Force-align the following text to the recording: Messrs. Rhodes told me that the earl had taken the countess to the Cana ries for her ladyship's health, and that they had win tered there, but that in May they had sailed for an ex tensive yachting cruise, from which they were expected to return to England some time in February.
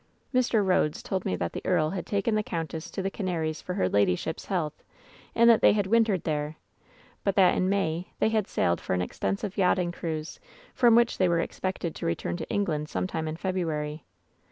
Messrs. 0.33 0.55
Rhodes 0.65 1.03
told 1.03 1.25
me 1.25 1.35
that 1.35 1.53
the 1.53 1.61
earl 1.63 1.91
had 1.91 2.07
taken 2.07 2.33
the 2.33 2.41
countess 2.41 2.89
to 2.89 3.03
the 3.03 3.11
Cana 3.11 3.39
ries 3.41 3.61
for 3.61 3.75
her 3.75 3.87
ladyship's 3.87 4.45
health, 4.45 4.83
and 5.35 5.47
that 5.47 5.61
they 5.61 5.73
had 5.73 5.85
win 5.85 6.03
tered 6.05 6.23
there, 6.23 6.55
but 7.23 7.35
that 7.35 7.55
in 7.55 7.69
May 7.69 8.07
they 8.17 8.29
had 8.29 8.47
sailed 8.47 8.81
for 8.81 8.95
an 8.95 9.03
ex 9.03 9.19
tensive 9.19 9.57
yachting 9.57 9.91
cruise, 9.91 10.39
from 10.73 10.95
which 10.95 11.19
they 11.19 11.29
were 11.29 11.39
expected 11.39 11.93
to 11.93 12.07
return 12.07 12.35
to 12.37 12.49
England 12.49 12.89
some 12.89 13.05
time 13.05 13.27
in 13.27 13.35
February. 13.37 14.03